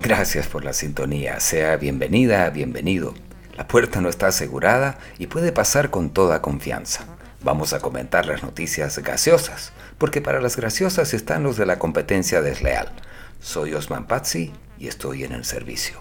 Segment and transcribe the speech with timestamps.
[0.00, 3.14] Gracias por la sintonía, sea bienvenida, bienvenido.
[3.56, 7.04] La puerta no está asegurada y puede pasar con toda confianza.
[7.42, 12.40] Vamos a comentar las noticias gaseosas, porque para las graciosas están los de la competencia
[12.42, 12.92] desleal.
[13.40, 15.98] Soy Osman Pazzi y estoy en el servicio.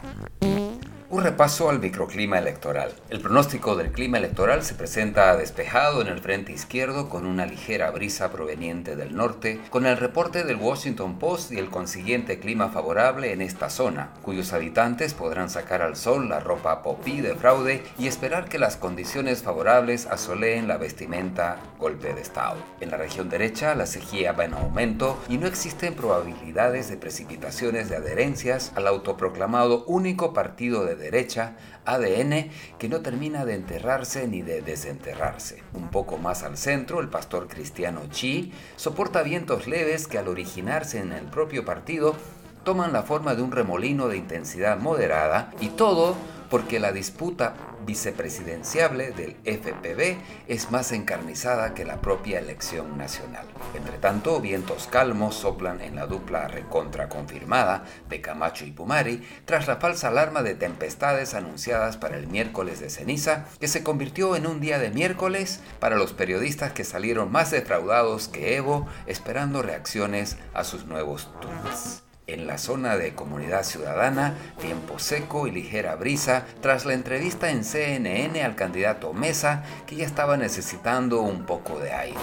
[1.08, 2.92] Un repaso al microclima electoral.
[3.12, 7.92] El pronóstico del clima electoral se presenta despejado en el frente izquierdo con una ligera
[7.92, 13.31] brisa proveniente del norte, con el reporte del Washington Post y el consiguiente clima favorable
[13.34, 18.08] en esta zona, cuyos habitantes podrán sacar al sol la ropa popí de fraude y
[18.08, 22.58] esperar que las condiciones favorables asoleen la vestimenta golpe de estado.
[22.80, 27.90] En la región derecha la sequía va en aumento y no existen probabilidades de precipitaciones
[27.90, 34.41] de adherencias al autoproclamado único partido de derecha, ADN, que no termina de enterrarse ni
[34.41, 35.63] de desenterrarse.
[35.73, 41.00] Un poco más al centro, el pastor cristiano Chi soporta vientos leves que al originarse
[41.00, 42.16] en el propio partido
[42.64, 46.16] toman la forma de un remolino de intensidad moderada y todo
[46.56, 47.53] porque la disputa
[47.86, 50.16] vicepresidenciable del FPB
[50.48, 53.45] es más encarnizada que la propia elección nacional.
[53.73, 59.67] Entre tanto, vientos calmos soplan en la dupla recontra confirmada de Camacho y Pumari tras
[59.67, 64.48] la falsa alarma de tempestades anunciadas para el miércoles de ceniza, que se convirtió en
[64.48, 70.38] un día de miércoles para los periodistas que salieron más defraudados que Evo esperando reacciones
[70.53, 72.05] a sus nuevos tweets.
[72.28, 77.64] En la zona de comunidad ciudadana, tiempo seco y ligera brisa tras la entrevista en
[77.64, 82.17] CNN al candidato Mesa, que ya estaba necesitando un poco de aire.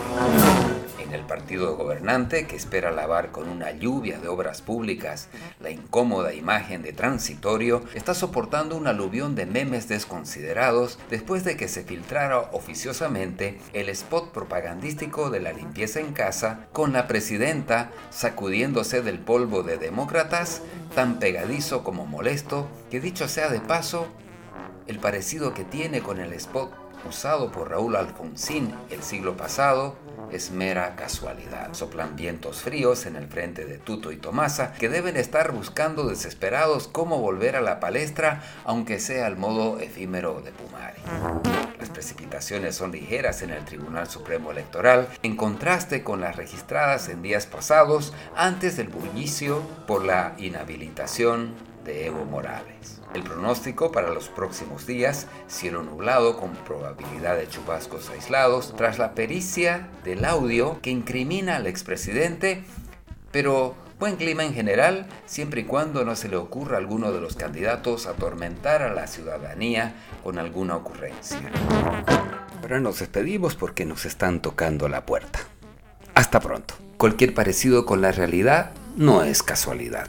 [0.99, 5.29] En el partido gobernante, que espera lavar con una lluvia de obras públicas
[5.61, 11.69] la incómoda imagen de transitorio, está soportando un aluvión de memes desconsiderados después de que
[11.69, 19.03] se filtrara oficiosamente el spot propagandístico de la limpieza en casa con la presidenta sacudiéndose
[19.03, 20.63] del polvo de demócratas
[20.95, 24.07] tan pegadizo como molesto que dicho sea de paso,
[24.87, 26.73] el parecido que tiene con el spot
[27.07, 29.95] usado por Raúl Alfonsín el siglo pasado
[30.31, 31.75] es mera casualidad.
[31.75, 36.89] Soplan vientos fríos en el frente de Tuto y Tomasa que deben estar buscando desesperados
[36.89, 41.72] cómo volver a la palestra aunque sea al modo efímero de Pumari.
[41.83, 47.23] Las precipitaciones son ligeras en el Tribunal Supremo Electoral en contraste con las registradas en
[47.23, 53.01] días pasados antes del bullicio por la inhabilitación de Evo Morales.
[53.15, 59.17] El pronóstico para los próximos días, cielo nublado con probabilidad de chubascos aislados, tras la
[59.17, 62.63] pericia del audio que incrimina al expresidente,
[63.33, 67.21] pero buen clima en general, siempre y cuando no se le ocurra a alguno de
[67.21, 71.39] los candidatos atormentar a la ciudadanía con alguna ocurrencia.
[72.61, 75.39] Ahora nos despedimos porque nos están tocando la puerta.
[76.17, 76.75] Hasta pronto.
[76.97, 80.09] Cualquier parecido con la realidad no es casualidad.